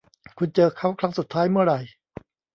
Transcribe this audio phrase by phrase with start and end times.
[0.37, 1.79] คุณเจอเค้าครั้งสุดท้ายเมื่อไหร่